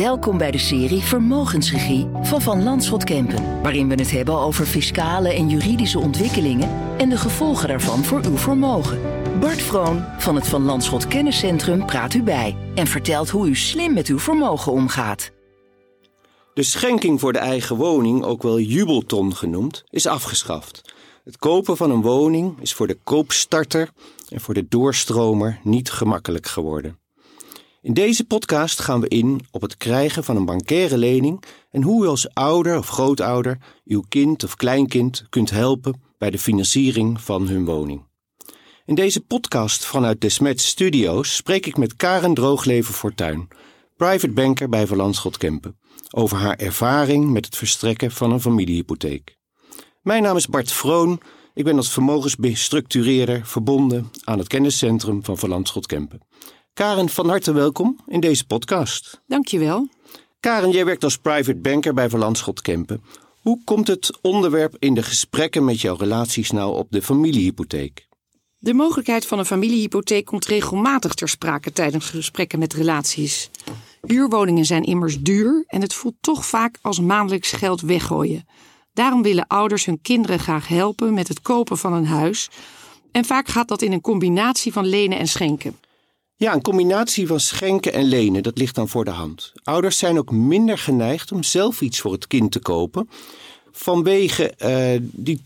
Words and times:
Welkom 0.00 0.38
bij 0.38 0.50
de 0.50 0.58
serie 0.58 1.00
Vermogensregie 1.00 2.08
van 2.22 2.42
Van 2.42 2.62
Landschot 2.62 3.04
Kempen, 3.04 3.62
waarin 3.62 3.88
we 3.88 3.94
het 3.94 4.10
hebben 4.10 4.38
over 4.38 4.66
fiscale 4.66 5.34
en 5.34 5.48
juridische 5.48 5.98
ontwikkelingen 5.98 6.98
en 6.98 7.08
de 7.08 7.16
gevolgen 7.16 7.68
daarvan 7.68 8.04
voor 8.04 8.24
uw 8.24 8.36
vermogen. 8.36 9.00
Bart 9.40 9.62
Vroon 9.62 10.04
van 10.18 10.34
het 10.34 10.48
Van 10.48 10.62
Landschot 10.62 11.06
Kenniscentrum 11.06 11.86
praat 11.86 12.14
u 12.14 12.22
bij 12.22 12.56
en 12.74 12.86
vertelt 12.86 13.28
hoe 13.28 13.48
u 13.48 13.56
slim 13.56 13.92
met 13.92 14.06
uw 14.06 14.18
vermogen 14.18 14.72
omgaat. 14.72 15.30
De 16.54 16.62
schenking 16.62 17.20
voor 17.20 17.32
de 17.32 17.38
eigen 17.38 17.76
woning, 17.76 18.24
ook 18.24 18.42
wel 18.42 18.60
jubelton 18.60 19.36
genoemd, 19.36 19.84
is 19.90 20.06
afgeschaft. 20.06 20.94
Het 21.24 21.36
kopen 21.36 21.76
van 21.76 21.90
een 21.90 22.02
woning 22.02 22.60
is 22.60 22.74
voor 22.74 22.86
de 22.86 22.98
koopstarter 23.04 23.90
en 24.28 24.40
voor 24.40 24.54
de 24.54 24.68
doorstromer 24.68 25.60
niet 25.62 25.90
gemakkelijk 25.90 26.46
geworden. 26.46 26.98
In 27.82 27.94
deze 27.94 28.24
podcast 28.24 28.80
gaan 28.80 29.00
we 29.00 29.08
in 29.08 29.40
op 29.50 29.60
het 29.62 29.76
krijgen 29.76 30.24
van 30.24 30.36
een 30.36 30.44
bankaire 30.44 30.98
lening 30.98 31.42
en 31.70 31.82
hoe 31.82 32.04
u 32.04 32.08
als 32.08 32.34
ouder 32.34 32.78
of 32.78 32.88
grootouder 32.88 33.58
uw 33.84 34.04
kind 34.08 34.44
of 34.44 34.56
kleinkind 34.56 35.26
kunt 35.28 35.50
helpen 35.50 36.02
bij 36.18 36.30
de 36.30 36.38
financiering 36.38 37.20
van 37.20 37.48
hun 37.48 37.64
woning. 37.64 38.04
In 38.84 38.94
deze 38.94 39.20
podcast 39.20 39.84
vanuit 39.84 40.20
Desmet 40.20 40.60
Studios 40.60 41.36
spreek 41.36 41.66
ik 41.66 41.76
met 41.76 41.96
Karen 41.96 42.34
Droogleven 42.34 42.94
Fortuin, 42.94 43.48
private 43.96 44.32
banker 44.32 44.68
bij 44.68 44.86
Verlandschot 44.86 45.36
Kempen, 45.36 45.78
over 46.10 46.36
haar 46.36 46.56
ervaring 46.56 47.30
met 47.30 47.44
het 47.44 47.56
verstrekken 47.56 48.10
van 48.10 48.32
een 48.32 48.40
familiehypotheek. 48.40 49.36
Mijn 50.02 50.22
naam 50.22 50.36
is 50.36 50.46
Bart 50.46 50.72
Vroon. 50.72 51.20
Ik 51.54 51.64
ben 51.64 51.76
als 51.76 51.92
vermogensbestructureerder 51.92 53.46
verbonden 53.46 54.10
aan 54.24 54.38
het 54.38 54.48
kenniscentrum 54.48 55.24
van 55.24 55.38
Verlandschot 55.38 55.86
Kempen. 55.86 56.20
Karen, 56.80 57.08
van 57.08 57.28
harte 57.28 57.52
welkom 57.52 57.98
in 58.06 58.20
deze 58.20 58.46
podcast. 58.46 59.20
Dankjewel. 59.26 59.88
Karen, 60.40 60.70
jij 60.70 60.84
werkt 60.84 61.04
als 61.04 61.16
private 61.16 61.56
banker 61.56 61.94
bij 61.94 62.08
Verlandschot 62.08 62.62
Kempen. 62.62 63.02
Hoe 63.40 63.60
komt 63.64 63.86
het 63.86 64.18
onderwerp 64.22 64.76
in 64.78 64.94
de 64.94 65.02
gesprekken 65.02 65.64
met 65.64 65.80
jouw 65.80 65.96
relaties 65.96 66.50
nou 66.50 66.76
op 66.76 66.90
de 66.90 67.02
familiehypotheek? 67.02 68.08
De 68.58 68.74
mogelijkheid 68.74 69.26
van 69.26 69.38
een 69.38 69.44
familiehypotheek 69.44 70.24
komt 70.24 70.46
regelmatig 70.46 71.14
ter 71.14 71.28
sprake 71.28 71.72
tijdens 71.72 72.10
gesprekken 72.10 72.58
met 72.58 72.72
relaties. 72.72 73.50
Huurwoningen 74.06 74.64
zijn 74.64 74.82
immers 74.82 75.20
duur 75.20 75.64
en 75.66 75.80
het 75.80 75.94
voelt 75.94 76.16
toch 76.20 76.46
vaak 76.46 76.78
als 76.80 77.00
maandelijks 77.00 77.52
geld 77.52 77.80
weggooien. 77.80 78.46
Daarom 78.92 79.22
willen 79.22 79.46
ouders 79.46 79.84
hun 79.84 80.00
kinderen 80.02 80.38
graag 80.38 80.68
helpen 80.68 81.14
met 81.14 81.28
het 81.28 81.40
kopen 81.40 81.78
van 81.78 81.92
een 81.92 82.06
huis. 82.06 82.48
En 83.12 83.24
vaak 83.24 83.48
gaat 83.48 83.68
dat 83.68 83.82
in 83.82 83.92
een 83.92 84.00
combinatie 84.00 84.72
van 84.72 84.86
lenen 84.86 85.18
en 85.18 85.28
schenken. 85.28 85.76
Ja, 86.40 86.54
een 86.54 86.62
combinatie 86.62 87.26
van 87.26 87.40
schenken 87.40 87.92
en 87.92 88.04
lenen, 88.04 88.42
dat 88.42 88.58
ligt 88.58 88.74
dan 88.74 88.88
voor 88.88 89.04
de 89.04 89.10
hand. 89.10 89.52
Ouders 89.62 89.98
zijn 89.98 90.18
ook 90.18 90.30
minder 90.30 90.78
geneigd 90.78 91.32
om 91.32 91.42
zelf 91.42 91.80
iets 91.80 92.00
voor 92.00 92.12
het 92.12 92.26
kind 92.26 92.52
te 92.52 92.58
kopen. 92.58 93.08
Vanwege 93.72 94.54
uh, 94.58 95.08
die 95.12 95.40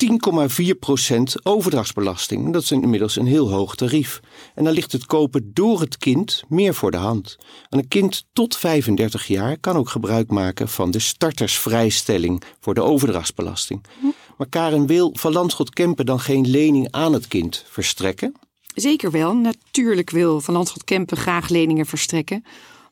10,4% 1.17 1.23
overdrachtsbelasting. 1.43 2.53
Dat 2.53 2.63
is 2.63 2.71
inmiddels 2.71 3.17
een 3.17 3.27
heel 3.27 3.51
hoog 3.51 3.75
tarief. 3.75 4.21
En 4.55 4.65
dan 4.65 4.73
ligt 4.73 4.93
het 4.93 5.07
kopen 5.07 5.51
door 5.55 5.81
het 5.81 5.97
kind 5.97 6.43
meer 6.49 6.75
voor 6.75 6.91
de 6.91 6.97
hand. 6.97 7.39
En 7.69 7.79
een 7.79 7.89
kind 7.89 8.25
tot 8.33 8.57
35 8.57 9.27
jaar 9.27 9.59
kan 9.59 9.77
ook 9.77 9.89
gebruik 9.89 10.31
maken 10.31 10.69
van 10.69 10.91
de 10.91 10.99
startersvrijstelling 10.99 12.43
voor 12.61 12.75
de 12.75 12.83
overdrachtsbelasting. 12.83 13.85
Maar 14.37 14.49
Karen 14.49 14.87
wil 14.87 15.11
van 15.13 15.33
Landschot 15.33 15.71
Kempen 15.71 16.07
dan 16.07 16.21
geen 16.21 16.51
lening 16.51 16.89
aan 16.91 17.13
het 17.13 17.29
kind 17.29 17.65
verstrekken? 17.69 18.35
Zeker 18.75 19.11
wel. 19.11 19.35
Natuurlijk 19.35 20.11
wil 20.11 20.41
Van 20.41 20.55
Landschot 20.55 20.85
Kempen 20.85 21.17
graag 21.17 21.49
leningen 21.49 21.87
verstrekken. 21.87 22.45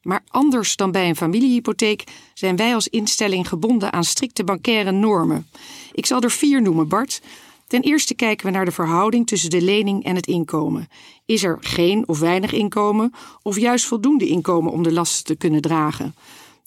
Maar 0.02 0.25
anders 0.28 0.77
dan 0.77 0.91
bij 0.91 1.08
een 1.08 1.16
familiehypotheek 1.16 2.05
zijn 2.34 2.56
wij 2.56 2.75
als 2.75 2.88
instelling 2.88 3.48
gebonden 3.48 3.92
aan 3.92 4.05
strikte 4.05 4.44
bankaire 4.44 4.91
normen. 4.91 5.47
Ik 5.92 6.06
zal 6.06 6.20
er 6.20 6.30
vier 6.30 6.62
noemen, 6.62 6.88
Bart. 6.88 7.20
Ten 7.66 7.82
eerste 7.82 8.15
kijken 8.15 8.47
we 8.47 8.53
naar 8.53 8.65
de 8.65 8.71
verhouding 8.71 9.26
tussen 9.26 9.50
de 9.50 9.62
lening 9.62 10.04
en 10.04 10.16
het 10.16 10.26
inkomen. 10.26 10.88
Is 11.26 11.42
er 11.42 11.56
geen 11.60 12.09
of 12.09 12.19
weinig 12.19 12.53
inkomen, 12.53 13.12
of 13.42 13.59
juist 13.59 13.84
voldoende 13.84 14.26
inkomen 14.26 14.72
om 14.72 14.82
de 14.82 14.92
lasten 14.92 15.25
te 15.25 15.37
kunnen 15.37 15.60
dragen? 15.60 16.15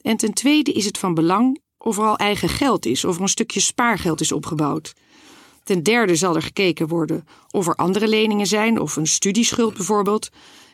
En 0.01 0.17
ten 0.17 0.33
tweede 0.33 0.71
is 0.71 0.85
het 0.85 0.97
van 0.97 1.13
belang 1.13 1.59
of 1.77 1.97
er 1.97 2.03
al 2.03 2.17
eigen 2.17 2.49
geld 2.49 2.85
is, 2.85 3.05
of 3.05 3.15
er 3.15 3.21
een 3.21 3.29
stukje 3.29 3.59
spaargeld 3.59 4.21
is 4.21 4.31
opgebouwd. 4.31 4.93
Ten 5.65 5.83
derde 5.83 6.15
zal 6.15 6.35
er 6.35 6.41
gekeken 6.41 6.87
worden 6.87 7.27
of 7.51 7.67
er 7.67 7.75
andere 7.75 8.07
leningen 8.07 8.47
zijn, 8.47 8.79
of 8.79 8.95
een 8.95 9.07
studieschuld 9.07 9.73
bijvoorbeeld. 9.73 10.29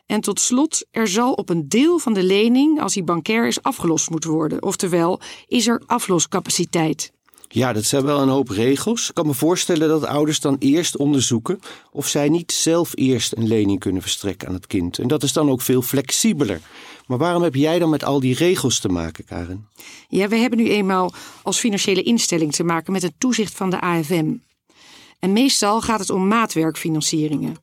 En 0.05 0.21
tot 0.21 0.39
slot, 0.39 0.85
er 0.91 1.07
zal 1.07 1.33
op 1.33 1.49
een 1.49 1.69
deel 1.69 1.99
van 1.99 2.13
de 2.13 2.23
lening, 2.23 2.81
als 2.81 2.93
die 2.93 3.03
bankair 3.03 3.47
is, 3.47 3.63
afgelost 3.63 4.09
moeten 4.09 4.29
worden. 4.29 4.63
Oftewel, 4.63 5.19
is 5.47 5.67
er 5.67 5.81
afloscapaciteit. 5.85 7.11
Ja, 7.47 7.73
dat 7.73 7.83
zijn 7.83 8.03
wel 8.03 8.21
een 8.21 8.29
hoop 8.29 8.49
regels. 8.49 9.07
Ik 9.09 9.13
kan 9.13 9.25
me 9.25 9.33
voorstellen 9.33 9.87
dat 9.87 10.05
ouders 10.05 10.39
dan 10.39 10.55
eerst 10.59 10.97
onderzoeken 10.97 11.59
of 11.91 12.07
zij 12.07 12.29
niet 12.29 12.51
zelf 12.51 12.91
eerst 12.95 13.33
een 13.37 13.47
lening 13.47 13.79
kunnen 13.79 14.01
verstrekken 14.01 14.47
aan 14.47 14.53
het 14.53 14.67
kind. 14.67 14.99
En 14.99 15.07
dat 15.07 15.23
is 15.23 15.33
dan 15.33 15.49
ook 15.49 15.61
veel 15.61 15.81
flexibeler. 15.81 16.61
Maar 17.07 17.17
waarom 17.17 17.43
heb 17.43 17.55
jij 17.55 17.79
dan 17.79 17.89
met 17.89 18.03
al 18.03 18.19
die 18.19 18.35
regels 18.35 18.79
te 18.79 18.89
maken, 18.89 19.25
Karen? 19.25 19.67
Ja, 20.07 20.27
we 20.27 20.35
hebben 20.35 20.59
nu 20.59 20.69
eenmaal 20.69 21.13
als 21.43 21.59
financiële 21.59 22.03
instelling 22.03 22.53
te 22.53 22.63
maken 22.63 22.91
met 22.91 23.01
het 23.01 23.13
toezicht 23.17 23.53
van 23.53 23.69
de 23.69 23.81
AFM. 23.81 24.33
En 25.21 25.33
meestal 25.33 25.81
gaat 25.81 25.99
het 25.99 26.09
om 26.09 26.27
maatwerkfinancieringen. 26.27 27.55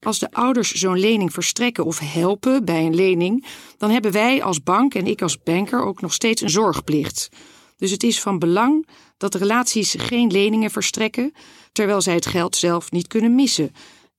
Als 0.00 0.18
de 0.18 0.32
ouders 0.32 0.72
zo'n 0.72 0.98
lening 0.98 1.32
verstrekken 1.32 1.84
of 1.84 1.98
helpen 1.98 2.64
bij 2.64 2.84
een 2.84 2.94
lening, 2.94 3.46
dan 3.76 3.90
hebben 3.90 4.12
wij 4.12 4.42
als 4.42 4.62
bank 4.62 4.94
en 4.94 5.06
ik 5.06 5.22
als 5.22 5.42
banker 5.42 5.82
ook 5.82 6.00
nog 6.00 6.12
steeds 6.12 6.42
een 6.42 6.50
zorgplicht. 6.50 7.28
Dus 7.76 7.90
het 7.90 8.02
is 8.02 8.20
van 8.20 8.38
belang 8.38 8.88
dat 9.16 9.34
relaties 9.34 9.94
geen 9.98 10.30
leningen 10.30 10.70
verstrekken, 10.70 11.32
terwijl 11.72 12.00
zij 12.00 12.14
het 12.14 12.26
geld 12.26 12.56
zelf 12.56 12.90
niet 12.90 13.06
kunnen 13.06 13.34
missen. 13.34 13.72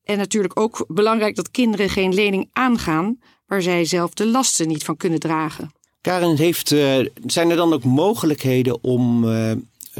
En 0.03 0.18
natuurlijk 0.18 0.59
ook 0.59 0.86
belangrijk 0.88 1.36
dat 1.36 1.52
kinderen 1.52 1.90
geen 1.90 2.14
lening 2.14 2.50
aangaan 2.53 3.20
waar 3.46 3.62
zij 3.62 3.86
zelf 3.86 4.14
de 4.14 4.28
lasten 4.28 4.68
niet 4.68 4.84
van 4.84 4.97
kunnen 4.97 5.20
dragen. 5.20 5.72
Karen, 6.02 6.38
heeft, 6.38 6.72
uh, 6.72 7.06
zijn 7.26 7.50
er 7.50 7.56
dan 7.56 7.74
ook 7.74 7.84
mogelijkheden 7.84 8.84
om 8.84 9.24
uh, 9.24 9.52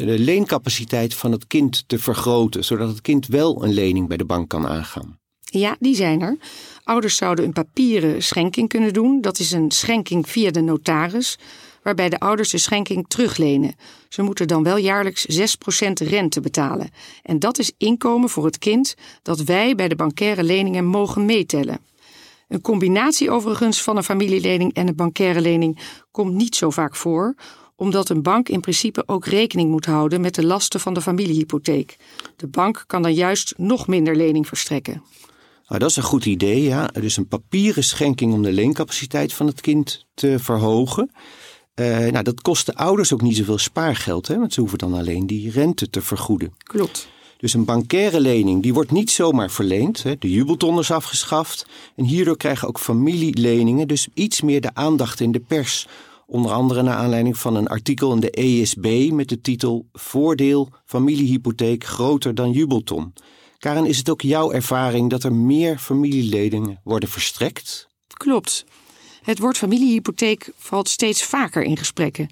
de 0.06 0.19
leencapaciteit 0.19 1.13
van 1.13 1.31
het 1.31 1.47
kind 1.47 1.84
te 1.88 2.00
vergroten, 2.00 2.66
zodat 2.66 2.90
het 2.90 3.02
kind 3.02 3.28
wel 3.28 3.63
een 3.63 3.74
lening 3.74 4.08
bij 4.08 4.18
de 4.18 4.25
bank 4.25 4.50
kan 4.50 4.68
aangaan? 4.68 5.19
Ja, 5.41 5.75
die 5.80 5.96
zijn 5.96 6.22
er. 6.22 6.38
Ouders 6.84 7.16
zouden 7.16 7.46
een 7.46 7.53
papieren 7.53 8.24
schenking 8.24 8.69
kunnen 8.69 8.94
doen. 8.94 9.22
Dat 9.22 9.40
is 9.40 9.52
een 9.52 9.72
schenking 9.72 10.30
via 10.30 10.52
de 10.52 10.62
notaris, 10.62 11.38
waarbij 11.84 12.09
de 12.09 12.19
ouders 12.19 12.50
de 12.50 12.58
schenking 12.58 13.08
teruglenen. 13.08 13.75
Ze 14.09 14.22
moeten 14.22 14.47
dan 14.47 14.63
wel 14.63 14.78
jaarlijks 14.78 15.25
6% 15.25 16.08
rente 16.08 16.41
betalen. 16.41 16.90
En 17.24 17.40
dat 17.40 17.59
is 17.59 17.72
inkomen 17.78 18.29
voor 18.29 18.46
het 18.46 18.58
kind 18.58 18.96
dat 19.22 19.40
wij 19.40 19.75
bij 19.75 19.88
de 19.88 19.96
bankaire 19.96 20.44
leningen 20.44 20.85
mogen 20.85 21.25
meetellen. 21.25 21.79
Een 22.47 22.62
combinatie 22.62 23.31
overigens 23.31 23.84
van 23.84 23.97
een 23.97 24.03
familielening 24.03 24.74
en 24.74 24.88
een 24.88 24.96
bankaire 24.96 25.41
lening 25.41 25.79
komt 26.12 26.34
niet 26.34 26.56
zo 26.56 26.69
vaak 26.69 26.96
voor, 26.96 27.35
omdat 27.78 28.10
een 28.10 28.22
bank 28.22 28.50
in 28.50 28.60
principe 28.60 29.04
ook 29.06 29.26
rekening 29.26 29.70
moet 29.70 29.86
houden 29.86 30.22
met 30.22 30.36
de 30.36 30.46
lasten 30.46 30.80
van 30.80 30.94
de 30.94 31.02
familiehypotheek. 31.02 31.98
De 32.36 32.48
bank 32.48 32.84
kan 32.88 33.02
dan 33.02 33.14
juist 33.14 33.54
nog 33.58 33.88
minder 33.88 34.16
lening 34.16 34.48
verstrekken. 34.48 35.04
Nou, 35.68 35.80
dat 35.80 35.90
is 35.90 35.96
een 35.96 36.04
goed 36.04 36.26
idee, 36.26 36.64
ja. 36.64 36.88
Dus 36.88 37.18
een 37.18 37.28
papieren 37.28 37.84
schenking 37.84 38.34
om 38.34 38.42
de 38.42 38.52
leencapaciteit 38.52 39.34
van 39.34 39.48
het 39.48 39.62
kind 39.62 40.06
te 40.14 40.40
verhogen. 40.40 41.12
Uh, 41.76 41.98
nou, 41.98 42.24
dat 42.24 42.42
kost 42.42 42.66
de 42.66 42.76
ouders 42.76 43.14
ook 43.14 43.22
niet 43.22 43.36
zoveel 43.36 43.58
spaargeld, 43.58 44.28
hè, 44.28 44.38
want 44.38 44.54
ze 44.54 44.59
hoeven 44.59 44.78
dan 44.78 44.94
alleen 44.94 45.28
die 45.28 45.52
rente 45.52 45.90
te 45.90 46.02
vergoeden. 46.02 46.54
Klopt. 46.58 47.08
Dus 47.38 47.54
een 47.54 47.66
bankaire 47.66 48.20
lening, 48.20 48.64
die 48.64 48.74
wordt 48.74 48.92
niet 48.92 49.12
zomaar 49.12 49.52
verleend. 49.52 50.04
Hè. 50.04 50.18
De 50.20 50.30
jubelton 50.30 50.80
is 50.80 50.92
afgeschaft. 50.92 51.66
En 51.96 52.04
hierdoor 52.04 52.38
krijgen 52.38 52.68
ook 52.68 52.80
familieleningen 52.80 53.88
dus 53.88 54.08
iets 54.14 54.42
meer 54.42 54.62
de 54.62 54.74
aandacht 54.74 55.20
in 55.20 55.32
de 55.32 55.40
pers. 55.40 55.88
Onder 56.29 56.52
andere 56.52 56.82
naar 56.82 56.96
aanleiding 56.96 57.38
van 57.38 57.56
een 57.56 57.68
artikel 57.68 58.14
in 58.14 58.20
de 58.20 58.32
ESB 58.32 59.09
met 59.12 59.29
de 59.29 59.41
titel 59.41 59.88
Voordeel 59.94 60.70
familiehypotheek 60.85 61.84
groter 61.84 62.35
dan 62.35 62.52
jubelton. 62.52 63.14
Karen, 63.58 63.85
is 63.85 63.97
het 63.97 64.09
ook 64.09 64.22
jouw 64.22 64.52
ervaring 64.52 65.09
dat 65.09 65.24
er 65.24 65.34
meer 65.34 65.78
familieleningen 65.78 66.79
worden 66.84 67.09
verstrekt? 67.09 67.88
Klopt. 68.08 68.66
Het 69.22 69.40
woord 69.40 69.58
familiehypotheek 69.58 70.52
valt 70.58 70.90
steeds 70.90 71.24
vaker 71.24 71.64
in 71.64 71.78
gesprekken. 71.78 72.30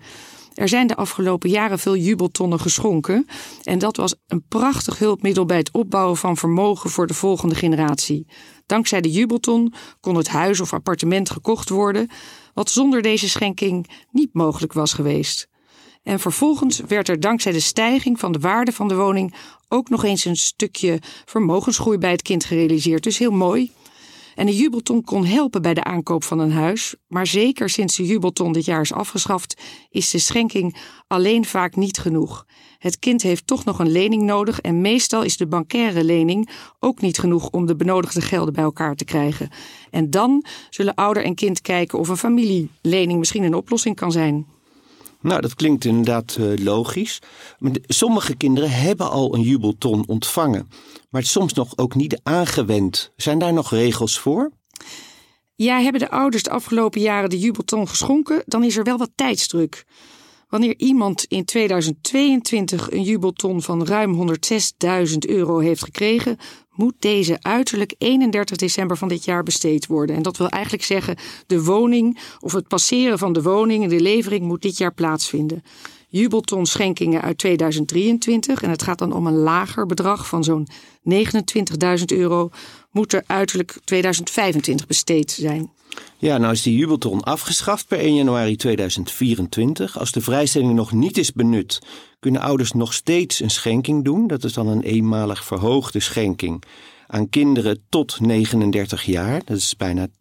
Er 0.53 0.69
zijn 0.69 0.87
de 0.87 0.95
afgelopen 0.95 1.49
jaren 1.49 1.79
veel 1.79 1.95
jubeltonnen 1.95 2.59
geschonken. 2.59 3.27
En 3.63 3.79
dat 3.79 3.97
was 3.97 4.15
een 4.27 4.43
prachtig 4.47 4.99
hulpmiddel 4.99 5.45
bij 5.45 5.57
het 5.57 5.71
opbouwen 5.71 6.17
van 6.17 6.37
vermogen 6.37 6.89
voor 6.89 7.07
de 7.07 7.13
volgende 7.13 7.55
generatie. 7.55 8.27
Dankzij 8.65 9.01
de 9.01 9.11
jubelton 9.11 9.73
kon 9.99 10.15
het 10.15 10.27
huis 10.27 10.59
of 10.59 10.73
appartement 10.73 11.29
gekocht 11.29 11.69
worden, 11.69 12.09
wat 12.55 12.69
zonder 12.69 13.01
deze 13.01 13.29
schenking 13.29 13.87
niet 14.11 14.33
mogelijk 14.33 14.73
was 14.73 14.93
geweest. 14.93 15.47
En 16.03 16.19
vervolgens 16.19 16.79
werd 16.79 17.09
er 17.09 17.19
dankzij 17.19 17.51
de 17.51 17.59
stijging 17.59 18.19
van 18.19 18.31
de 18.31 18.39
waarde 18.39 18.71
van 18.71 18.87
de 18.87 18.95
woning 18.95 19.35
ook 19.67 19.89
nog 19.89 20.03
eens 20.03 20.25
een 20.25 20.35
stukje 20.35 20.99
vermogensgroei 21.25 21.97
bij 21.97 22.11
het 22.11 22.21
kind 22.21 22.45
gerealiseerd. 22.45 23.03
Dus 23.03 23.17
heel 23.17 23.31
mooi. 23.31 23.71
En 24.35 24.45
de 24.45 24.55
jubelton 24.55 25.03
kon 25.03 25.25
helpen 25.25 25.61
bij 25.61 25.73
de 25.73 25.83
aankoop 25.83 26.23
van 26.23 26.39
een 26.39 26.51
huis, 26.51 26.95
maar 27.07 27.27
zeker 27.27 27.69
sinds 27.69 27.95
de 27.95 28.05
jubelton 28.05 28.51
dit 28.51 28.65
jaar 28.65 28.81
is 28.81 28.93
afgeschaft, 28.93 29.61
is 29.89 30.09
de 30.09 30.17
schenking 30.17 30.75
alleen 31.07 31.45
vaak 31.45 31.75
niet 31.75 31.97
genoeg. 31.97 32.45
Het 32.77 32.99
kind 32.99 33.21
heeft 33.21 33.47
toch 33.47 33.65
nog 33.65 33.79
een 33.79 33.91
lening 33.91 34.23
nodig 34.23 34.61
en 34.61 34.81
meestal 34.81 35.23
is 35.23 35.37
de 35.37 35.47
bankaire 35.47 36.03
lening 36.03 36.49
ook 36.79 37.01
niet 37.01 37.19
genoeg 37.19 37.49
om 37.49 37.65
de 37.65 37.75
benodigde 37.75 38.21
gelden 38.21 38.53
bij 38.53 38.63
elkaar 38.63 38.95
te 38.95 39.05
krijgen. 39.05 39.49
En 39.91 40.09
dan 40.09 40.45
zullen 40.69 40.95
ouder 40.95 41.23
en 41.23 41.35
kind 41.35 41.61
kijken 41.61 41.99
of 41.99 42.07
een 42.07 42.17
familielening 42.17 43.19
misschien 43.19 43.43
een 43.43 43.53
oplossing 43.53 43.95
kan 43.95 44.11
zijn. 44.11 44.54
Nou, 45.25 45.41
dat 45.41 45.55
klinkt 45.55 45.85
inderdaad 45.85 46.37
uh, 46.39 46.57
logisch. 46.57 47.19
Sommige 47.87 48.35
kinderen 48.35 48.71
hebben 48.71 49.09
al 49.09 49.35
een 49.35 49.41
jubelton 49.41 50.07
ontvangen, 50.07 50.69
maar 51.09 51.23
soms 51.23 51.53
nog 51.53 51.77
ook 51.77 51.95
niet 51.95 52.19
aangewend. 52.23 53.11
Zijn 53.15 53.39
daar 53.39 53.53
nog 53.53 53.71
regels 53.71 54.19
voor? 54.19 54.51
Ja, 55.55 55.79
hebben 55.79 56.01
de 56.01 56.09
ouders 56.09 56.43
de 56.43 56.49
afgelopen 56.49 57.01
jaren 57.01 57.29
de 57.29 57.39
jubelton 57.39 57.87
geschonken, 57.87 58.43
dan 58.45 58.63
is 58.63 58.77
er 58.77 58.83
wel 58.83 58.97
wat 58.97 59.11
tijdsdruk. 59.15 59.85
Wanneer 60.55 60.75
iemand 60.77 61.23
in 61.23 61.45
2022 61.45 62.91
een 62.91 63.03
jubelton 63.03 63.61
van 63.61 63.85
ruim 63.85 64.35
106.000 65.07 65.17
euro 65.17 65.59
heeft 65.59 65.83
gekregen, 65.83 66.37
moet 66.71 66.93
deze 66.99 67.37
uiterlijk 67.41 67.95
31 67.97 68.57
december 68.57 68.97
van 68.97 69.07
dit 69.07 69.25
jaar 69.25 69.43
besteed 69.43 69.87
worden. 69.87 70.15
En 70.15 70.21
dat 70.21 70.37
wil 70.37 70.49
eigenlijk 70.49 70.83
zeggen, 70.83 71.15
de 71.47 71.63
woning 71.63 72.19
of 72.39 72.53
het 72.53 72.67
passeren 72.67 73.17
van 73.17 73.33
de 73.33 73.41
woning 73.41 73.83
en 73.83 73.89
de 73.89 73.99
levering 73.99 74.41
moet 74.41 74.61
dit 74.61 74.77
jaar 74.77 74.93
plaatsvinden. 74.93 75.63
Jubelton 76.07 76.65
schenkingen 76.65 77.21
uit 77.21 77.37
2023, 77.37 78.61
en 78.61 78.69
het 78.69 78.83
gaat 78.83 78.99
dan 78.99 79.13
om 79.13 79.27
een 79.27 79.37
lager 79.37 79.85
bedrag 79.85 80.27
van 80.27 80.43
zo'n 80.43 80.67
29.000 81.09 82.05
euro, 82.05 82.49
moet 82.91 83.13
er 83.13 83.23
uiterlijk 83.27 83.77
2025 83.83 84.87
besteed 84.87 85.31
zijn. 85.31 85.71
Ja, 86.17 86.37
nou 86.37 86.53
is 86.53 86.61
die 86.61 86.77
jubelton 86.77 87.23
afgeschaft 87.23 87.87
per 87.87 87.99
1 87.99 88.15
januari 88.15 88.55
2024. 88.55 89.99
Als 89.99 90.11
de 90.11 90.21
vrijstelling 90.21 90.73
nog 90.73 90.91
niet 90.91 91.17
is 91.17 91.33
benut, 91.33 91.81
kunnen 92.19 92.41
ouders 92.41 92.71
nog 92.71 92.93
steeds 92.93 93.39
een 93.39 93.49
schenking 93.49 94.03
doen. 94.03 94.27
Dat 94.27 94.43
is 94.43 94.53
dan 94.53 94.67
een 94.67 94.81
eenmalig 94.81 95.45
verhoogde 95.45 95.99
schenking 95.99 96.63
aan 97.07 97.29
kinderen 97.29 97.83
tot 97.89 98.19
39 98.19 99.03
jaar. 99.03 99.41
Dat 99.45 99.57
is 99.57 99.75
bijna 99.75 100.07
32.000 100.07 100.11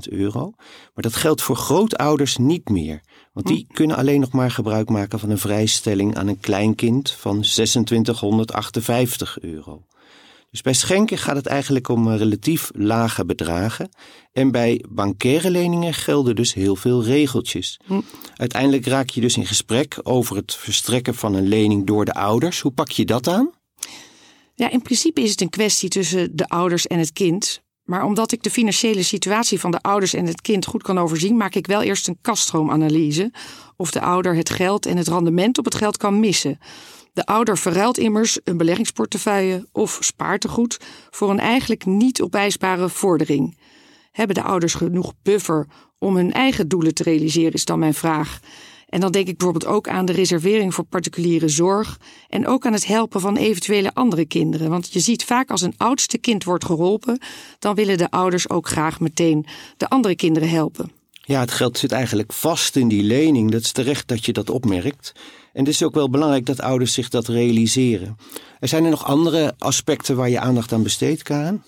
euro. 0.00 0.52
Maar 0.94 1.02
dat 1.02 1.16
geldt 1.16 1.42
voor 1.42 1.56
grootouders 1.56 2.36
niet 2.36 2.68
meer. 2.68 3.00
Want 3.32 3.46
die 3.46 3.64
hm. 3.68 3.74
kunnen 3.74 3.96
alleen 3.96 4.20
nog 4.20 4.32
maar 4.32 4.50
gebruik 4.50 4.88
maken 4.88 5.18
van 5.18 5.30
een 5.30 5.38
vrijstelling 5.38 6.16
aan 6.16 6.28
een 6.28 6.40
kleinkind 6.40 7.10
van 7.10 7.40
2658 7.40 9.40
euro. 9.40 9.82
Dus 10.56 10.64
bij 10.64 10.74
schenken 10.74 11.18
gaat 11.18 11.36
het 11.36 11.46
eigenlijk 11.46 11.88
om 11.88 12.08
relatief 12.08 12.70
lage 12.74 13.24
bedragen. 13.24 13.88
En 14.32 14.50
bij 14.50 14.84
bankaire 14.88 15.50
leningen 15.50 15.94
gelden 15.94 16.36
dus 16.36 16.54
heel 16.54 16.76
veel 16.76 17.04
regeltjes. 17.04 17.80
Hm. 17.86 18.00
Uiteindelijk 18.36 18.86
raak 18.86 19.08
je 19.08 19.20
dus 19.20 19.36
in 19.36 19.46
gesprek 19.46 19.98
over 20.02 20.36
het 20.36 20.54
verstrekken 20.54 21.14
van 21.14 21.34
een 21.34 21.48
lening 21.48 21.86
door 21.86 22.04
de 22.04 22.14
ouders. 22.14 22.60
Hoe 22.60 22.72
pak 22.72 22.90
je 22.90 23.04
dat 23.04 23.28
aan? 23.28 23.50
Ja, 24.54 24.70
in 24.70 24.82
principe 24.82 25.20
is 25.20 25.30
het 25.30 25.40
een 25.40 25.50
kwestie 25.50 25.88
tussen 25.88 26.36
de 26.36 26.48
ouders 26.48 26.86
en 26.86 26.98
het 26.98 27.12
kind. 27.12 27.62
Maar 27.84 28.04
omdat 28.04 28.32
ik 28.32 28.42
de 28.42 28.50
financiële 28.50 29.02
situatie 29.02 29.60
van 29.60 29.70
de 29.70 29.80
ouders 29.80 30.14
en 30.14 30.26
het 30.26 30.40
kind 30.40 30.66
goed 30.66 30.82
kan 30.82 30.98
overzien, 30.98 31.36
maak 31.36 31.54
ik 31.54 31.66
wel 31.66 31.82
eerst 31.82 32.08
een 32.08 32.18
kaststroomanalyse. 32.20 33.32
Of 33.76 33.90
de 33.90 34.00
ouder 34.00 34.36
het 34.36 34.50
geld 34.50 34.86
en 34.86 34.96
het 34.96 35.08
rendement 35.08 35.58
op 35.58 35.64
het 35.64 35.74
geld 35.74 35.96
kan 35.96 36.20
missen. 36.20 36.58
De 37.16 37.26
ouder 37.26 37.58
verruilt 37.58 37.98
immers 37.98 38.38
een 38.44 38.56
beleggingsportefeuille 38.56 39.66
of 39.72 39.98
spaartegoed 40.00 40.80
voor 41.10 41.30
een 41.30 41.38
eigenlijk 41.38 41.84
niet 41.84 42.22
opeisbare 42.22 42.88
vordering. 42.88 43.58
Hebben 44.12 44.34
de 44.34 44.42
ouders 44.42 44.74
genoeg 44.74 45.12
buffer 45.22 45.66
om 45.98 46.16
hun 46.16 46.32
eigen 46.32 46.68
doelen 46.68 46.94
te 46.94 47.02
realiseren, 47.02 47.52
is 47.52 47.64
dan 47.64 47.78
mijn 47.78 47.94
vraag. 47.94 48.40
En 48.88 49.00
dan 49.00 49.12
denk 49.12 49.28
ik 49.28 49.36
bijvoorbeeld 49.36 49.72
ook 49.72 49.88
aan 49.88 50.04
de 50.04 50.12
reservering 50.12 50.74
voor 50.74 50.84
particuliere 50.84 51.48
zorg 51.48 52.00
en 52.28 52.46
ook 52.46 52.66
aan 52.66 52.72
het 52.72 52.86
helpen 52.86 53.20
van 53.20 53.36
eventuele 53.36 53.94
andere 53.94 54.26
kinderen. 54.26 54.70
Want 54.70 54.92
je 54.92 55.00
ziet 55.00 55.24
vaak 55.24 55.50
als 55.50 55.62
een 55.62 55.74
oudste 55.76 56.18
kind 56.18 56.44
wordt 56.44 56.64
geholpen, 56.64 57.18
dan 57.58 57.74
willen 57.74 57.98
de 57.98 58.10
ouders 58.10 58.50
ook 58.50 58.68
graag 58.68 59.00
meteen 59.00 59.46
de 59.76 59.88
andere 59.88 60.16
kinderen 60.16 60.48
helpen. 60.48 60.90
Ja, 61.28 61.40
het 61.40 61.50
geld 61.50 61.78
zit 61.78 61.92
eigenlijk 61.92 62.32
vast 62.32 62.76
in 62.76 62.88
die 62.88 63.02
lening. 63.02 63.50
Dat 63.50 63.60
is 63.60 63.72
terecht 63.72 64.08
dat 64.08 64.24
je 64.24 64.32
dat 64.32 64.50
opmerkt. 64.50 65.12
En 65.52 65.64
het 65.64 65.68
is 65.74 65.82
ook 65.82 65.94
wel 65.94 66.10
belangrijk 66.10 66.46
dat 66.46 66.60
ouders 66.60 66.92
zich 66.92 67.08
dat 67.08 67.28
realiseren. 67.28 68.16
Er 68.58 68.68
zijn 68.68 68.84
er 68.84 68.90
nog 68.90 69.04
andere 69.04 69.54
aspecten 69.58 70.16
waar 70.16 70.28
je 70.28 70.40
aandacht 70.40 70.72
aan 70.72 70.82
besteedt, 70.82 71.22
Karen? 71.22 71.64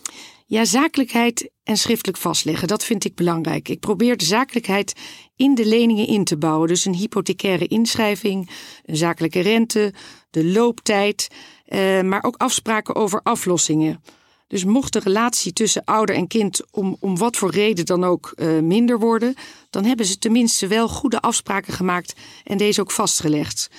Ja, 0.47 0.65
zakelijkheid 0.65 1.51
en 1.65 1.77
schriftelijk 1.77 2.19
vastleggen, 2.19 2.69
dat 2.69 2.85
vind 2.85 3.05
ik 3.05 3.15
belangrijk. 3.15 3.69
Ik 3.69 3.81
probeer 3.81 4.17
de 4.17 4.25
zakelijkheid 4.25 4.93
in 5.37 5.55
de 5.55 5.67
leningen 5.67 6.07
in 6.07 6.25
te 6.25 6.37
bouwen. 6.37 6.69
Dus 6.69 6.85
een 6.85 6.95
hypothecaire 6.95 7.67
inschrijving, 7.67 8.51
een 8.85 8.97
zakelijke 8.97 9.41
rente, 9.41 9.95
de 10.31 10.45
looptijd, 10.45 11.29
eh, 11.65 12.01
maar 12.01 12.23
ook 12.23 12.37
afspraken 12.37 12.95
over 12.95 13.21
aflossingen. 13.23 14.03
Dus 14.49 14.65
mocht 14.65 14.93
de 14.93 14.99
relatie 14.99 15.53
tussen 15.53 15.85
ouder 15.85 16.15
en 16.15 16.27
kind 16.27 16.63
om, 16.71 16.97
om 17.01 17.19
wat 17.19 17.37
voor 17.37 17.51
reden 17.51 17.87
dan 17.87 18.05
ook 18.05 18.33
uh, 18.37 18.61
minder 18.61 18.99
worden, 18.99 19.35
dan 19.71 19.85
hebben 19.85 20.07
ze 20.07 20.19
tenminste 20.19 20.67
wel 20.67 20.89
goede 20.89 21.21
afspraken 21.21 21.73
gemaakt 21.73 22.15
en 22.45 22.59
deze 22.59 22.81
ook 22.81 22.91
vastgelegd. 22.91 23.71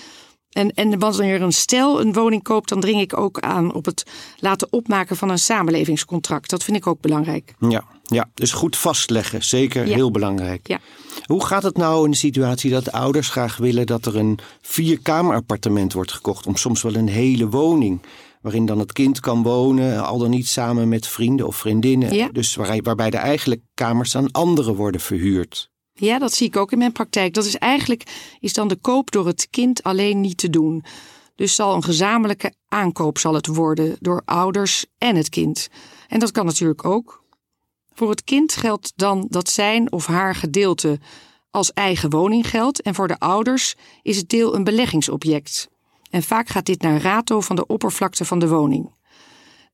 En, 0.50 0.74
en 0.74 1.00
wanneer 1.00 1.42
een 1.42 1.54
stel 1.54 2.02
een 2.02 2.14
woning 2.14 2.44
koopt, 2.44 2.70
dan 2.70 2.80
dring 2.80 3.02
ik 3.02 3.18
ook 3.18 3.40
aan 3.40 3.74
op 3.74 3.86
het 3.86 4.04
laten 4.40 4.68
opmaken 4.72 5.18
van 5.18 5.30
een 5.30 5.40
samenlevingscontract. 5.40 6.50
Dat 6.50 6.64
vind 6.64 6.78
ik 6.78 6.88
ook 6.88 7.02
belangrijk. 7.02 7.54
Ja, 7.60 7.84
ja 8.04 8.30
dus 8.34 8.52
goed 8.52 8.78
vastleggen, 8.78 9.44
zeker 9.44 9.84
heel 9.84 10.12
belangrijk. 10.12 10.68
Ja. 10.68 10.80
Hoe 11.26 11.46
gaat 11.46 11.64
het 11.64 11.78
nou 11.78 12.06
in 12.06 12.12
de 12.12 12.18
situatie 12.18 12.72
dat 12.72 12.86
de 12.86 12.92
ouders 12.92 13.30
graag 13.30 13.58
willen 13.58 13.86
dat 13.86 14.06
er 14.06 14.16
een 14.16 14.40
vierkamerappartement 14.62 15.94
wordt 15.94 16.12
gekocht, 16.12 16.48
om 16.48 16.56
soms 16.56 16.82
wel 16.82 16.96
een 16.96 17.10
hele 17.10 17.50
woning? 17.50 18.02
Waarin 18.42 18.66
dan 18.66 18.80
het 18.80 18.92
kind 18.92 19.20
kan 19.20 19.44
wonen, 19.44 20.06
al 20.06 20.18
dan 20.18 20.30
niet 20.30 20.48
samen 20.48 20.90
met 20.90 21.08
vrienden 21.08 21.48
of 21.48 21.56
vriendinnen. 21.56 22.34
Dus 22.34 22.56
waar, 22.56 22.82
waarbij 22.82 23.10
de 23.10 23.18
eigenlijk 23.18 23.62
kamers 23.74 24.16
aan 24.16 24.32
anderen 24.32 24.76
worden 24.76 25.02
verhuurd. 25.02 25.70
Ja, 25.94 26.20
dat 26.20 26.34
zie 26.34 26.48
ik 26.48 26.58
ook 26.58 26.72
in 26.72 26.78
mijn 26.78 26.92
praktijk. 26.92 27.34
Dat 27.34 27.46
is 27.46 27.58
eigenlijk 27.58 28.04
is 28.40 28.54
dan 28.54 28.68
de 28.68 28.76
koop 28.76 29.12
door 29.12 29.28
het 29.28 29.48
kind 29.50 29.84
alleen 29.84 30.22
niet 30.22 30.38
te 30.38 30.50
doen. 30.50 30.84
Dus 31.36 31.56
zal 31.56 31.76
een 31.76 31.84
gezamenlijke 31.84 32.54
aankoop 32.68 33.18
zal 33.18 33.34
het 33.34 33.48
worden 33.48 33.96
door 34.00 34.22
ouders 34.26 34.86
en 34.98 35.16
het 35.16 35.30
kind. 35.30 35.70
En 36.08 36.20
dat 36.20 36.32
kan 36.32 36.46
natuurlijk 36.46 36.86
ook. 36.86 37.24
Voor 37.94 38.10
het 38.10 38.24
kind 38.24 38.54
geldt 38.54 38.94
dan 38.96 39.28
dat 39.30 39.50
zijn 39.50 39.92
of 39.92 40.06
haar 40.06 40.36
gedeelte 40.36 41.00
als 41.52 41.74
eigen 41.74 42.10
woning 42.10 42.50
geldt 42.50 42.82
en 42.82 42.96
voor 42.96 43.08
de 43.08 43.20
ouders 43.20 43.76
is 44.02 44.18
het 44.18 44.30
deel 44.30 44.56
een 44.56 44.64
beleggingsobject. 44.64 45.70
En 46.10 46.24
vaak 46.24 46.50
gaat 46.50 46.66
dit 46.66 46.82
naar 46.82 47.02
rato 47.02 47.42
van 47.42 47.56
de 47.56 47.68
oppervlakte 47.68 48.26
van 48.26 48.40
de 48.40 48.48
woning. 48.48 48.92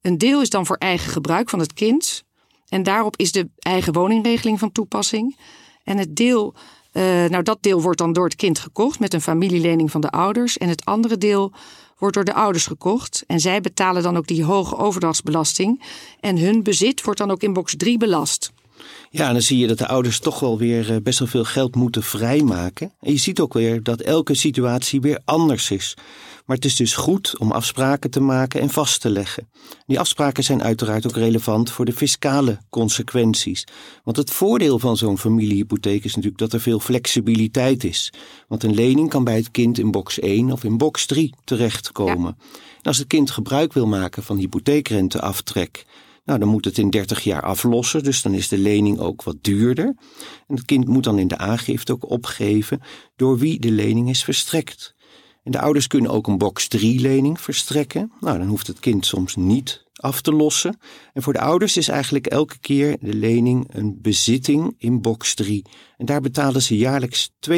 Een 0.01 0.17
deel 0.17 0.41
is 0.41 0.49
dan 0.49 0.65
voor 0.65 0.75
eigen 0.75 1.11
gebruik 1.11 1.49
van 1.49 1.59
het 1.59 1.73
kind 1.73 2.23
en 2.67 2.83
daarop 2.83 3.17
is 3.17 3.31
de 3.31 3.49
eigen 3.59 3.93
woningregeling 3.93 4.59
van 4.59 4.71
toepassing. 4.71 5.37
En 5.83 5.97
het 5.97 6.15
deel, 6.15 6.53
uh, 6.93 7.03
nou 7.03 7.43
dat 7.43 7.57
deel 7.61 7.81
wordt 7.81 7.97
dan 7.97 8.13
door 8.13 8.25
het 8.25 8.35
kind 8.35 8.59
gekocht 8.59 8.99
met 8.99 9.13
een 9.13 9.21
familielening 9.21 9.91
van 9.91 10.01
de 10.01 10.09
ouders. 10.09 10.57
En 10.57 10.69
het 10.69 10.85
andere 10.85 11.17
deel 11.17 11.53
wordt 11.97 12.15
door 12.15 12.23
de 12.23 12.33
ouders 12.33 12.65
gekocht. 12.65 13.23
En 13.27 13.39
zij 13.39 13.61
betalen 13.61 14.03
dan 14.03 14.17
ook 14.17 14.27
die 14.27 14.43
hoge 14.43 14.77
overdrachtsbelasting. 14.77 15.83
En 16.19 16.37
hun 16.37 16.63
bezit 16.63 17.03
wordt 17.03 17.19
dan 17.19 17.31
ook 17.31 17.41
in 17.41 17.53
box 17.53 17.75
3 17.77 17.97
belast. 17.97 18.51
Ja, 19.09 19.27
en 19.27 19.33
dan 19.33 19.41
zie 19.41 19.57
je 19.57 19.67
dat 19.67 19.77
de 19.77 19.87
ouders 19.87 20.19
toch 20.19 20.39
wel 20.39 20.57
weer 20.57 20.91
eh, 20.91 21.01
best 21.01 21.19
wel 21.19 21.27
veel 21.27 21.43
geld 21.43 21.75
moeten 21.75 22.03
vrijmaken. 22.03 22.91
En 23.01 23.11
je 23.11 23.17
ziet 23.17 23.39
ook 23.39 23.53
weer 23.53 23.83
dat 23.83 24.01
elke 24.01 24.35
situatie 24.35 25.01
weer 25.01 25.19
anders 25.25 25.71
is. 25.71 25.95
Maar 26.45 26.55
het 26.55 26.65
is 26.65 26.75
dus 26.75 26.95
goed 26.95 27.37
om 27.37 27.51
afspraken 27.51 28.09
te 28.09 28.19
maken 28.19 28.61
en 28.61 28.69
vast 28.69 29.01
te 29.01 29.09
leggen. 29.09 29.47
Die 29.85 29.99
afspraken 29.99 30.43
zijn 30.43 30.63
uiteraard 30.63 31.07
ook 31.07 31.15
relevant 31.15 31.71
voor 31.71 31.85
de 31.85 31.93
fiscale 31.93 32.57
consequenties. 32.69 33.63
Want 34.03 34.17
het 34.17 34.31
voordeel 34.31 34.79
van 34.79 34.97
zo'n 34.97 35.17
familiehypotheek 35.17 36.03
is 36.03 36.15
natuurlijk 36.15 36.41
dat 36.41 36.53
er 36.53 36.61
veel 36.61 36.79
flexibiliteit 36.79 37.83
is. 37.83 38.13
Want 38.47 38.63
een 38.63 38.73
lening 38.73 39.09
kan 39.09 39.23
bij 39.23 39.35
het 39.35 39.51
kind 39.51 39.79
in 39.79 39.91
box 39.91 40.19
1 40.19 40.51
of 40.51 40.63
in 40.63 40.77
box 40.77 41.05
3 41.05 41.33
terechtkomen. 41.43 42.37
En 42.77 42.83
als 42.83 42.97
het 42.97 43.07
kind 43.07 43.31
gebruik 43.31 43.73
wil 43.73 43.87
maken 43.87 44.23
van 44.23 44.37
hypotheekrenteaftrek, 44.37 45.85
nou, 46.25 46.39
dan 46.39 46.47
moet 46.47 46.65
het 46.65 46.77
in 46.77 46.89
30 46.89 47.23
jaar 47.23 47.41
aflossen, 47.41 48.03
dus 48.03 48.21
dan 48.21 48.33
is 48.33 48.47
de 48.47 48.57
lening 48.57 48.99
ook 48.99 49.23
wat 49.23 49.37
duurder. 49.41 49.85
En 50.47 50.55
het 50.55 50.65
kind 50.65 50.87
moet 50.87 51.03
dan 51.03 51.19
in 51.19 51.27
de 51.27 51.37
aangifte 51.37 51.91
ook 51.91 52.09
opgeven 52.09 52.81
door 53.15 53.37
wie 53.37 53.59
de 53.59 53.71
lening 53.71 54.09
is 54.09 54.23
verstrekt. 54.23 54.95
En 55.43 55.51
de 55.51 55.59
ouders 55.59 55.87
kunnen 55.87 56.11
ook 56.11 56.27
een 56.27 56.37
box 56.37 56.67
3 56.67 56.99
lening 56.99 57.41
verstrekken. 57.41 58.11
Nou, 58.19 58.37
dan 58.37 58.47
hoeft 58.47 58.67
het 58.67 58.79
kind 58.79 59.05
soms 59.05 59.35
niet 59.35 59.85
af 59.95 60.21
te 60.21 60.31
lossen. 60.31 60.77
En 61.13 61.21
voor 61.21 61.33
de 61.33 61.39
ouders 61.39 61.77
is 61.77 61.87
eigenlijk 61.87 62.27
elke 62.27 62.59
keer 62.59 62.97
de 63.01 63.13
lening 63.13 63.67
een 63.69 63.97
bezitting 64.01 64.75
in 64.77 65.01
box 65.01 65.33
3. 65.33 65.65
En 65.97 66.05
daar 66.05 66.21
betalen 66.21 66.61
ze 66.61 66.77
jaarlijks 66.77 67.31
2,17% 67.49 67.55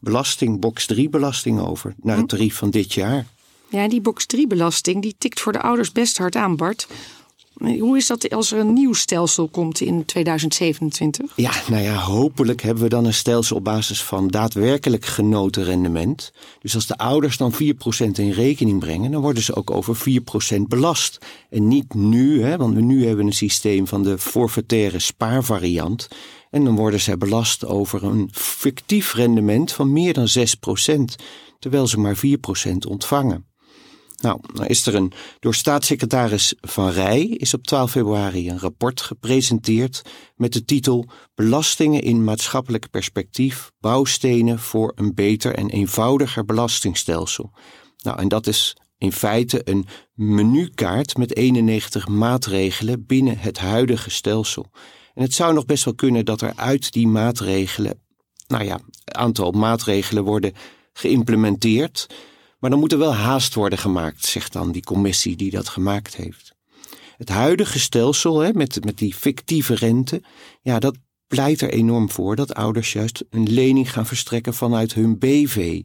belasting, 0.00 0.60
box 0.60 0.86
3 0.86 1.08
belasting 1.08 1.60
over, 1.60 1.94
naar 2.00 2.16
het 2.16 2.30
hm. 2.30 2.36
tarief 2.36 2.56
van 2.56 2.70
dit 2.70 2.92
jaar. 2.92 3.26
Ja, 3.70 3.88
die 3.88 4.00
box 4.00 4.26
3 4.26 4.46
belasting 4.46 5.02
die 5.02 5.14
tikt 5.18 5.40
voor 5.40 5.52
de 5.52 5.60
ouders 5.60 5.92
best 5.92 6.18
hard 6.18 6.36
aan, 6.36 6.56
Bart. 6.56 6.86
Hoe 7.58 7.96
is 7.96 8.06
dat 8.06 8.30
als 8.30 8.52
er 8.52 8.58
een 8.58 8.72
nieuw 8.72 8.92
stelsel 8.92 9.48
komt 9.48 9.80
in 9.80 10.04
2027? 10.04 11.32
Ja, 11.36 11.52
nou 11.68 11.82
ja, 11.82 11.94
hopelijk 11.94 12.62
hebben 12.62 12.82
we 12.82 12.88
dan 12.88 13.04
een 13.04 13.14
stelsel 13.14 13.56
op 13.56 13.64
basis 13.64 14.02
van 14.02 14.28
daadwerkelijk 14.28 15.04
genoten 15.04 15.64
rendement. 15.64 16.32
Dus 16.60 16.74
als 16.74 16.86
de 16.86 16.98
ouders 16.98 17.36
dan 17.36 17.52
4% 17.52 17.56
in 18.14 18.30
rekening 18.30 18.78
brengen, 18.78 19.10
dan 19.10 19.20
worden 19.20 19.42
ze 19.42 19.54
ook 19.54 19.70
over 19.70 19.96
4% 20.56 20.60
belast. 20.68 21.18
En 21.50 21.68
niet 21.68 21.94
nu, 21.94 22.42
hè, 22.42 22.56
want 22.56 22.74
we 22.74 22.80
nu 22.80 23.06
hebben 23.06 23.26
een 23.26 23.32
systeem 23.32 23.86
van 23.86 24.02
de 24.02 24.18
forfaitaire 24.18 24.98
spaarvariant. 24.98 26.08
En 26.50 26.64
dan 26.64 26.76
worden 26.76 27.00
zij 27.00 27.18
belast 27.18 27.66
over 27.66 28.04
een 28.04 28.28
fictief 28.32 29.14
rendement 29.14 29.72
van 29.72 29.92
meer 29.92 30.12
dan 30.12 30.28
6%, 30.28 31.22
terwijl 31.58 31.86
ze 31.86 32.00
maar 32.00 32.16
4% 32.16 32.86
ontvangen. 32.88 33.47
Nou, 34.22 34.40
is 34.66 34.86
er 34.86 34.94
een 34.94 35.12
door 35.38 35.54
staatssecretaris 35.54 36.54
Van 36.60 36.90
Rij 36.90 37.22
is 37.26 37.54
op 37.54 37.66
12 37.66 37.90
februari 37.90 38.50
een 38.50 38.58
rapport 38.58 39.00
gepresenteerd 39.00 40.02
met 40.36 40.52
de 40.52 40.64
titel 40.64 41.08
Belastingen 41.34 42.02
in 42.02 42.24
maatschappelijk 42.24 42.90
perspectief, 42.90 43.70
bouwstenen 43.80 44.58
voor 44.58 44.92
een 44.94 45.14
beter 45.14 45.54
en 45.54 45.70
eenvoudiger 45.70 46.44
belastingstelsel. 46.44 47.52
Nou, 48.02 48.18
en 48.18 48.28
dat 48.28 48.46
is 48.46 48.76
in 48.98 49.12
feite 49.12 49.60
een 49.64 49.86
menukaart 50.14 51.16
met 51.16 51.36
91 51.36 52.08
maatregelen 52.08 53.06
binnen 53.06 53.38
het 53.38 53.58
huidige 53.58 54.10
stelsel. 54.10 54.66
En 55.14 55.22
het 55.22 55.34
zou 55.34 55.54
nog 55.54 55.64
best 55.64 55.84
wel 55.84 55.94
kunnen 55.94 56.24
dat 56.24 56.40
er 56.40 56.52
uit 56.56 56.92
die 56.92 57.06
maatregelen, 57.06 58.00
nou 58.46 58.64
ja, 58.64 58.74
een 58.74 59.14
aantal 59.14 59.50
maatregelen 59.50 60.24
worden 60.24 60.52
geïmplementeerd. 60.92 62.06
Maar 62.58 62.70
dan 62.70 62.78
moet 62.78 62.92
er 62.92 62.98
wel 62.98 63.14
haast 63.14 63.54
worden 63.54 63.78
gemaakt, 63.78 64.24
zegt 64.24 64.52
dan 64.52 64.72
die 64.72 64.84
commissie 64.84 65.36
die 65.36 65.50
dat 65.50 65.68
gemaakt 65.68 66.16
heeft. 66.16 66.56
Het 67.16 67.28
huidige 67.28 67.78
stelsel 67.78 68.38
hè, 68.38 68.52
met, 68.52 68.84
met 68.84 68.98
die 68.98 69.14
fictieve 69.14 69.74
rente, 69.74 70.22
ja, 70.62 70.78
dat 70.78 70.96
pleit 71.26 71.60
er 71.60 71.70
enorm 71.70 72.10
voor 72.10 72.36
dat 72.36 72.54
ouders 72.54 72.92
juist 72.92 73.24
een 73.30 73.52
lening 73.52 73.92
gaan 73.92 74.06
verstrekken 74.06 74.54
vanuit 74.54 74.94
hun 74.94 75.18
BV. 75.18 75.82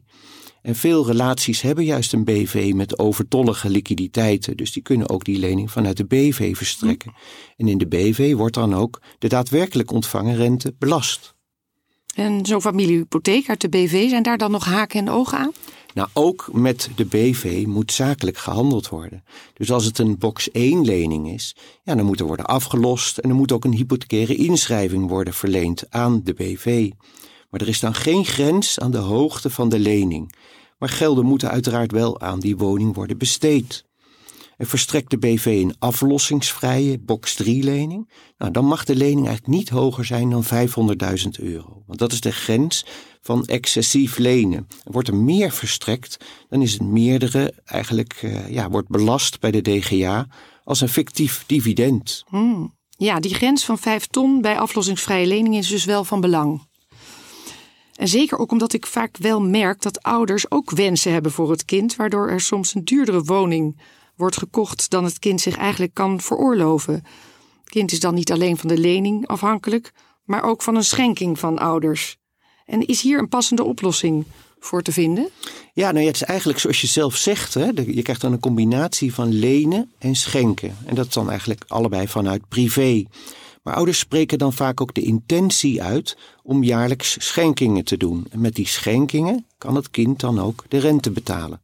En 0.62 0.74
veel 0.74 1.06
relaties 1.06 1.60
hebben 1.60 1.84
juist 1.84 2.12
een 2.12 2.24
BV 2.24 2.72
met 2.74 2.98
overtollige 2.98 3.68
liquiditeiten. 3.70 4.56
Dus 4.56 4.72
die 4.72 4.82
kunnen 4.82 5.08
ook 5.08 5.24
die 5.24 5.38
lening 5.38 5.70
vanuit 5.70 5.96
de 5.96 6.04
BV 6.04 6.56
verstrekken. 6.56 7.12
En 7.56 7.68
in 7.68 7.78
de 7.78 7.86
BV 7.86 8.34
wordt 8.34 8.54
dan 8.54 8.74
ook 8.74 9.00
de 9.18 9.28
daadwerkelijk 9.28 9.90
ontvangen 9.90 10.36
rente 10.36 10.74
belast. 10.78 11.34
En 12.14 12.46
zo'n 12.46 12.60
familiehypotheek 12.60 13.48
uit 13.48 13.60
de 13.60 13.68
BV, 13.68 14.08
zijn 14.08 14.22
daar 14.22 14.38
dan 14.38 14.50
nog 14.50 14.64
haken 14.64 15.00
en 15.00 15.10
ogen 15.10 15.38
aan? 15.38 15.52
Nou, 15.94 16.08
ook 16.12 16.48
met 16.52 16.90
de 16.96 17.04
BV 17.04 17.64
moet 17.66 17.92
zakelijk 17.92 18.38
gehandeld 18.38 18.88
worden. 18.88 19.24
Dus 19.54 19.70
als 19.70 19.84
het 19.84 19.98
een 19.98 20.18
box 20.18 20.50
1 20.50 20.84
lening 20.84 21.30
is, 21.30 21.56
ja, 21.82 21.94
dan 21.94 22.06
moet 22.06 22.20
er 22.20 22.26
worden 22.26 22.46
afgelost 22.46 23.18
en 23.18 23.28
er 23.28 23.36
moet 23.36 23.52
ook 23.52 23.64
een 23.64 23.74
hypothecaire 23.74 24.34
inschrijving 24.34 25.08
worden 25.08 25.34
verleend 25.34 25.90
aan 25.90 26.20
de 26.24 26.34
BV. 26.34 26.90
Maar 27.50 27.60
er 27.60 27.68
is 27.68 27.80
dan 27.80 27.94
geen 27.94 28.24
grens 28.24 28.78
aan 28.78 28.90
de 28.90 28.98
hoogte 28.98 29.50
van 29.50 29.68
de 29.68 29.78
lening. 29.78 30.34
Maar 30.78 30.88
gelden 30.88 31.24
moeten 31.24 31.50
uiteraard 31.50 31.92
wel 31.92 32.20
aan 32.20 32.40
die 32.40 32.56
woning 32.56 32.94
worden 32.94 33.18
besteed. 33.18 33.84
En 34.56 34.66
verstrekt 34.66 35.10
de 35.10 35.18
BV 35.18 35.46
een 35.46 35.76
aflossingsvrije 35.78 36.98
box 36.98 37.34
3 37.34 37.62
lening, 37.62 38.10
nou, 38.38 38.52
dan 38.52 38.64
mag 38.64 38.84
de 38.84 38.96
lening 38.96 39.26
eigenlijk 39.26 39.56
niet 39.56 39.68
hoger 39.68 40.04
zijn 40.04 40.30
dan 40.30 40.44
500.000 40.44 41.28
euro. 41.30 41.82
Want 41.86 41.98
dat 41.98 42.12
is 42.12 42.20
de 42.20 42.32
grens 42.32 42.84
van 43.24 43.44
excessief 43.44 44.18
lenen. 44.18 44.66
Wordt 44.84 45.08
er 45.08 45.16
meer 45.16 45.50
verstrekt, 45.50 46.16
dan 46.48 46.62
is 46.62 46.72
het 46.72 46.82
meerdere 46.82 47.54
eigenlijk 47.64 48.22
uh, 48.22 48.50
ja, 48.50 48.70
wordt 48.70 48.88
belast 48.88 49.40
bij 49.40 49.50
de 49.50 49.62
DGA 49.62 50.26
als 50.64 50.80
een 50.80 50.88
fictief 50.88 51.44
dividend. 51.46 52.24
Hmm. 52.26 52.74
Ja, 52.88 53.20
die 53.20 53.34
grens 53.34 53.64
van 53.64 53.78
5 53.78 54.06
ton 54.06 54.40
bij 54.40 54.58
aflossingsvrije 54.58 55.26
lening 55.26 55.56
is 55.56 55.68
dus 55.68 55.84
wel 55.84 56.04
van 56.04 56.20
belang. 56.20 56.62
En 57.94 58.08
zeker 58.08 58.38
ook 58.38 58.52
omdat 58.52 58.72
ik 58.72 58.86
vaak 58.86 59.16
wel 59.16 59.40
merk 59.40 59.82
dat 59.82 60.02
ouders 60.02 60.50
ook 60.50 60.70
wensen 60.70 61.12
hebben 61.12 61.32
voor 61.32 61.50
het 61.50 61.64
kind, 61.64 61.96
waardoor 61.96 62.28
er 62.28 62.40
soms 62.40 62.74
een 62.74 62.84
duurdere 62.84 63.22
woning 63.22 63.80
wordt 64.16 64.36
gekocht 64.36 64.90
dan 64.90 65.04
het 65.04 65.18
kind 65.18 65.40
zich 65.40 65.56
eigenlijk 65.56 65.94
kan 65.94 66.20
veroorloven. 66.20 66.94
Het 66.94 67.72
kind 67.72 67.92
is 67.92 68.00
dan 68.00 68.14
niet 68.14 68.32
alleen 68.32 68.56
van 68.56 68.68
de 68.68 68.78
lening 68.78 69.26
afhankelijk, 69.26 69.92
maar 70.24 70.42
ook 70.42 70.62
van 70.62 70.74
een 70.74 70.84
schenking 70.84 71.38
van 71.38 71.58
ouders. 71.58 72.18
En 72.66 72.86
is 72.86 73.00
hier 73.00 73.18
een 73.18 73.28
passende 73.28 73.64
oplossing 73.64 74.24
voor 74.58 74.82
te 74.82 74.92
vinden? 74.92 75.28
Ja, 75.72 75.90
nou 75.90 76.00
ja, 76.00 76.06
het 76.06 76.16
is 76.16 76.22
eigenlijk 76.22 76.58
zoals 76.58 76.80
je 76.80 76.86
zelf 76.86 77.16
zegt. 77.16 77.54
Hè? 77.54 77.64
Je 77.86 78.02
krijgt 78.02 78.20
dan 78.20 78.32
een 78.32 78.40
combinatie 78.40 79.14
van 79.14 79.32
lenen 79.32 79.92
en 79.98 80.14
schenken. 80.14 80.76
En 80.86 80.94
dat 80.94 81.06
is 81.06 81.12
dan 81.12 81.28
eigenlijk 81.28 81.64
allebei 81.66 82.08
vanuit 82.08 82.48
privé. 82.48 83.04
Maar 83.62 83.74
ouders 83.74 83.98
spreken 83.98 84.38
dan 84.38 84.52
vaak 84.52 84.80
ook 84.80 84.94
de 84.94 85.02
intentie 85.02 85.82
uit 85.82 86.16
om 86.42 86.62
jaarlijks 86.62 87.16
schenkingen 87.18 87.84
te 87.84 87.96
doen. 87.96 88.26
En 88.30 88.40
met 88.40 88.54
die 88.54 88.66
schenkingen 88.66 89.46
kan 89.58 89.74
het 89.74 89.90
kind 89.90 90.20
dan 90.20 90.40
ook 90.40 90.64
de 90.68 90.78
rente 90.78 91.10
betalen. 91.10 91.62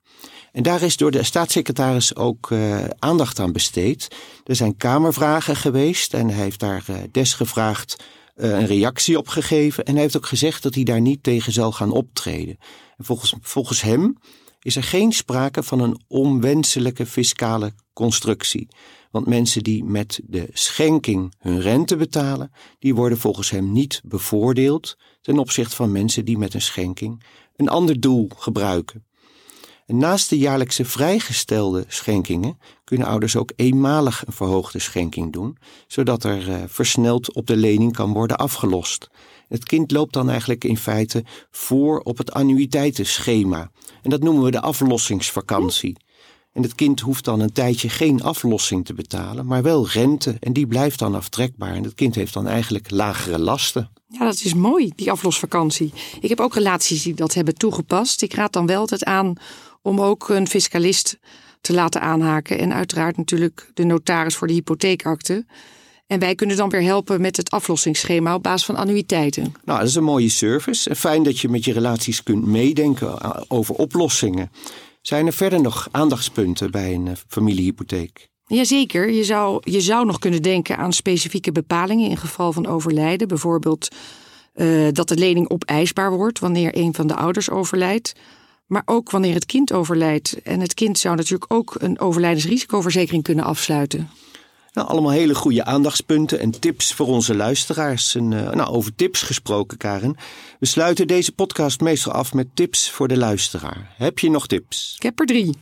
En 0.52 0.62
daar 0.62 0.82
is 0.82 0.96
door 0.96 1.10
de 1.10 1.22
staatssecretaris 1.22 2.16
ook 2.16 2.50
uh, 2.50 2.84
aandacht 2.98 3.38
aan 3.38 3.52
besteed. 3.52 4.08
Er 4.44 4.56
zijn 4.56 4.76
kamervragen 4.76 5.56
geweest 5.56 6.14
en 6.14 6.28
hij 6.28 6.42
heeft 6.42 6.60
daar 6.60 6.84
uh, 6.90 6.96
desgevraagd 7.12 7.96
uh, 8.00 8.06
een 8.44 8.66
reactie 8.66 9.18
op 9.18 9.28
gegeven. 9.28 9.84
En 9.84 9.92
hij 9.92 10.02
heeft 10.02 10.16
ook 10.16 10.26
gezegd 10.26 10.62
dat 10.62 10.74
hij 10.74 10.84
daar 10.84 11.00
niet 11.00 11.22
tegen 11.22 11.52
zal 11.52 11.72
gaan 11.72 11.90
optreden. 11.90 12.56
En 12.96 13.04
volgens, 13.04 13.34
volgens 13.40 13.82
hem 13.82 14.16
is 14.62 14.76
er 14.76 14.82
geen 14.82 15.12
sprake 15.12 15.62
van 15.62 15.80
een 15.80 16.00
onwenselijke 16.08 17.06
fiscale 17.06 17.72
constructie. 17.92 18.68
Want 19.10 19.26
mensen 19.26 19.62
die 19.62 19.84
met 19.84 20.20
de 20.24 20.48
schenking 20.52 21.34
hun 21.38 21.60
rente 21.60 21.96
betalen, 21.96 22.52
die 22.78 22.94
worden 22.94 23.18
volgens 23.18 23.50
hem 23.50 23.72
niet 23.72 24.00
bevoordeeld 24.04 24.96
ten 25.20 25.38
opzichte 25.38 25.76
van 25.76 25.92
mensen 25.92 26.24
die 26.24 26.38
met 26.38 26.54
een 26.54 26.62
schenking 26.62 27.22
een 27.56 27.68
ander 27.68 28.00
doel 28.00 28.30
gebruiken. 28.36 29.04
En 29.86 29.96
naast 29.96 30.28
de 30.28 30.38
jaarlijkse 30.38 30.84
vrijgestelde 30.84 31.84
schenkingen 31.88 32.58
kunnen 32.90 33.08
ouders 33.08 33.36
ook 33.36 33.52
eenmalig 33.56 34.26
een 34.26 34.32
verhoogde 34.32 34.78
schenking 34.78 35.32
doen, 35.32 35.56
zodat 35.86 36.24
er 36.24 36.48
uh, 36.48 36.56
versneld 36.66 37.34
op 37.34 37.46
de 37.46 37.56
lening 37.56 37.92
kan 37.92 38.12
worden 38.12 38.36
afgelost. 38.36 39.08
Het 39.48 39.64
kind 39.64 39.90
loopt 39.90 40.12
dan 40.12 40.30
eigenlijk 40.30 40.64
in 40.64 40.76
feite 40.76 41.24
voor 41.50 42.00
op 42.00 42.18
het 42.18 42.32
annuïteitenschema. 42.32 43.70
En 44.02 44.10
dat 44.10 44.22
noemen 44.22 44.42
we 44.42 44.50
de 44.50 44.60
aflossingsvakantie. 44.60 45.96
En 46.52 46.62
het 46.62 46.74
kind 46.74 47.00
hoeft 47.00 47.24
dan 47.24 47.40
een 47.40 47.52
tijdje 47.52 47.88
geen 47.88 48.22
aflossing 48.22 48.84
te 48.84 48.94
betalen, 48.94 49.46
maar 49.46 49.62
wel 49.62 49.88
rente. 49.88 50.36
En 50.40 50.52
die 50.52 50.66
blijft 50.66 50.98
dan 50.98 51.14
aftrekbaar. 51.14 51.74
En 51.74 51.82
het 51.82 51.94
kind 51.94 52.14
heeft 52.14 52.32
dan 52.32 52.46
eigenlijk 52.46 52.90
lagere 52.90 53.38
lasten. 53.38 53.90
Ja, 54.06 54.24
dat 54.24 54.40
is 54.44 54.54
mooi, 54.54 54.92
die 54.96 55.10
aflosvakantie. 55.10 55.92
Ik 56.20 56.28
heb 56.28 56.40
ook 56.40 56.54
relaties 56.54 57.02
die 57.02 57.14
dat 57.14 57.34
hebben 57.34 57.54
toegepast. 57.54 58.22
Ik 58.22 58.34
raad 58.34 58.52
dan 58.52 58.66
wel 58.66 58.80
altijd 58.80 59.04
aan 59.04 59.34
om 59.82 60.00
ook 60.00 60.28
een 60.28 60.48
fiscalist 60.48 61.18
te 61.60 61.72
laten 61.72 62.00
aanhaken. 62.00 62.58
En 62.58 62.74
uiteraard 62.74 63.16
natuurlijk 63.16 63.70
de 63.74 63.84
notaris 63.84 64.36
voor 64.36 64.46
de 64.46 64.52
hypotheekakte. 64.52 65.44
En 66.06 66.18
wij 66.18 66.34
kunnen 66.34 66.56
dan 66.56 66.68
weer 66.68 66.82
helpen 66.82 67.20
met 67.20 67.36
het 67.36 67.50
aflossingsschema 67.50 68.34
op 68.34 68.42
basis 68.42 68.66
van 68.66 68.76
annuïteiten. 68.76 69.42
Nou, 69.64 69.78
dat 69.78 69.88
is 69.88 69.94
een 69.94 70.04
mooie 70.04 70.28
service. 70.28 70.94
Fijn 70.94 71.22
dat 71.22 71.38
je 71.38 71.48
met 71.48 71.64
je 71.64 71.72
relaties 71.72 72.22
kunt 72.22 72.46
meedenken 72.46 73.50
over 73.50 73.74
oplossingen. 73.74 74.50
Zijn 75.02 75.26
er 75.26 75.32
verder 75.32 75.60
nog 75.60 75.88
aandachtspunten 75.90 76.70
bij 76.70 76.94
een 76.94 77.08
eh, 77.08 77.14
familiehypotheek? 77.28 78.28
Jazeker, 78.46 79.10
je 79.10 79.24
zou, 79.24 79.60
je 79.70 79.80
zou 79.80 80.06
nog 80.06 80.18
kunnen 80.18 80.42
denken 80.42 80.76
aan 80.76 80.92
specifieke 80.92 81.52
bepalingen 81.52 82.10
in 82.10 82.16
geval 82.16 82.52
van 82.52 82.66
overlijden. 82.66 83.28
Bijvoorbeeld 83.28 83.88
uh, 84.54 84.88
dat 84.92 85.08
de 85.08 85.16
lening 85.16 85.50
opeisbaar 85.50 86.12
wordt 86.12 86.38
wanneer 86.38 86.76
een 86.76 86.94
van 86.94 87.06
de 87.06 87.14
ouders 87.14 87.50
overlijdt. 87.50 88.12
Maar 88.70 88.82
ook 88.84 89.10
wanneer 89.10 89.34
het 89.34 89.46
kind 89.46 89.72
overlijdt. 89.72 90.42
En 90.42 90.60
het 90.60 90.74
kind 90.74 90.98
zou 90.98 91.16
natuurlijk 91.16 91.52
ook 91.52 91.74
een 91.78 92.00
overlijdensrisicoverzekering 92.00 93.22
kunnen 93.22 93.44
afsluiten. 93.44 94.10
Nou, 94.72 94.88
allemaal 94.88 95.10
hele 95.10 95.34
goede 95.34 95.64
aandachtspunten 95.64 96.40
en 96.40 96.60
tips 96.60 96.94
voor 96.94 97.06
onze 97.06 97.34
luisteraars. 97.34 98.14
En, 98.14 98.30
uh, 98.30 98.50
nou, 98.50 98.70
over 98.70 98.94
tips 98.94 99.22
gesproken, 99.22 99.76
Karen. 99.76 100.16
We 100.58 100.66
sluiten 100.66 101.06
deze 101.06 101.32
podcast 101.32 101.80
meestal 101.80 102.12
af 102.12 102.34
met 102.34 102.46
tips 102.54 102.90
voor 102.90 103.08
de 103.08 103.16
luisteraar. 103.16 103.94
Heb 103.96 104.18
je 104.18 104.30
nog 104.30 104.46
tips? 104.46 104.94
Ik 104.96 105.02
heb 105.02 105.20
er 105.20 105.26
drie. 105.26 105.56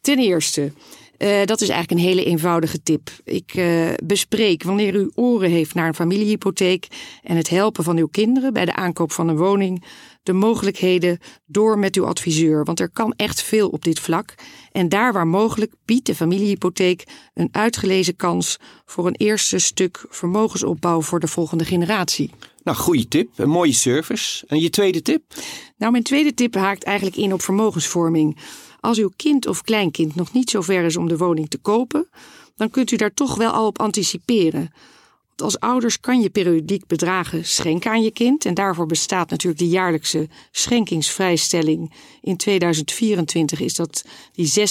Ten 0.00 0.18
eerste, 0.18 0.72
uh, 1.18 1.44
dat 1.44 1.60
is 1.60 1.68
eigenlijk 1.68 2.00
een 2.00 2.08
hele 2.08 2.24
eenvoudige 2.24 2.82
tip. 2.82 3.10
Ik 3.24 3.54
uh, 3.54 3.88
bespreek 4.04 4.62
wanneer 4.62 4.94
u 4.94 5.10
oren 5.14 5.50
heeft 5.50 5.74
naar 5.74 5.88
een 5.88 5.94
familiehypotheek 5.94 6.86
en 7.22 7.36
het 7.36 7.48
helpen 7.48 7.84
van 7.84 7.96
uw 7.96 8.06
kinderen 8.06 8.52
bij 8.52 8.64
de 8.64 8.74
aankoop 8.74 9.12
van 9.12 9.28
een 9.28 9.36
woning, 9.36 9.84
de 10.22 10.32
mogelijkheden 10.32 11.18
door 11.46 11.78
met 11.78 11.96
uw 11.96 12.06
adviseur. 12.06 12.64
Want 12.64 12.80
er 12.80 12.90
kan 12.90 13.14
echt 13.16 13.42
veel 13.42 13.68
op 13.68 13.84
dit 13.84 14.00
vlak. 14.00 14.34
En 14.72 14.88
daar 14.88 15.12
waar 15.12 15.26
mogelijk 15.26 15.72
biedt 15.84 16.06
de 16.06 16.14
familiehypotheek 16.14 17.04
een 17.34 17.48
uitgelezen 17.52 18.16
kans 18.16 18.58
voor 18.84 19.06
een 19.06 19.16
eerste 19.16 19.58
stuk 19.58 20.04
vermogensopbouw 20.08 21.02
voor 21.02 21.20
de 21.20 21.28
volgende 21.28 21.64
generatie. 21.64 22.30
Nou, 22.62 22.78
goede 22.78 23.08
tip, 23.08 23.28
een 23.36 23.48
mooie 23.48 23.72
service. 23.72 24.44
En 24.46 24.60
je 24.60 24.70
tweede 24.70 25.02
tip? 25.02 25.22
Nou, 25.76 25.92
mijn 25.92 26.04
tweede 26.04 26.34
tip 26.34 26.54
haakt 26.54 26.84
eigenlijk 26.84 27.16
in 27.16 27.32
op 27.32 27.42
vermogensvorming. 27.42 28.36
Als 28.86 28.98
uw 28.98 29.10
kind 29.16 29.46
of 29.46 29.62
kleinkind 29.62 30.14
nog 30.14 30.32
niet 30.32 30.50
zo 30.50 30.60
ver 30.60 30.84
is 30.84 30.96
om 30.96 31.08
de 31.08 31.16
woning 31.16 31.48
te 31.48 31.58
kopen, 31.58 32.08
dan 32.56 32.70
kunt 32.70 32.90
u 32.90 32.96
daar 32.96 33.14
toch 33.14 33.34
wel 33.36 33.50
al 33.50 33.66
op 33.66 33.80
anticiperen. 33.80 34.70
Want 35.26 35.42
als 35.42 35.60
ouders 35.60 36.00
kan 36.00 36.20
je 36.20 36.30
periodiek 36.30 36.86
bedragen 36.86 37.44
schenken 37.44 37.90
aan 37.90 38.02
je 38.02 38.10
kind. 38.10 38.44
En 38.44 38.54
daarvoor 38.54 38.86
bestaat 38.86 39.30
natuurlijk 39.30 39.60
de 39.60 39.68
jaarlijkse 39.68 40.28
schenkingsvrijstelling. 40.50 41.92
In 42.20 42.36
2024 42.36 43.60
is 43.60 43.74
dat 43.74 44.04
die 44.32 44.68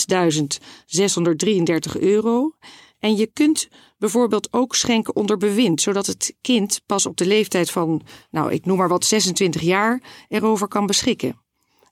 6.633 1.95 1.99
euro. 1.99 2.55
En 2.99 3.15
je 3.15 3.27
kunt 3.33 3.67
bijvoorbeeld 3.97 4.53
ook 4.53 4.75
schenken 4.75 5.15
onder 5.15 5.37
bewind, 5.37 5.81
zodat 5.81 6.05
het 6.05 6.35
kind 6.41 6.81
pas 6.85 7.05
op 7.05 7.17
de 7.17 7.25
leeftijd 7.25 7.71
van, 7.71 8.01
nou 8.31 8.51
ik 8.51 8.65
noem 8.65 8.77
maar 8.77 8.89
wat, 8.89 9.05
26 9.05 9.61
jaar 9.61 10.01
erover 10.29 10.67
kan 10.67 10.85
beschikken. 10.85 11.43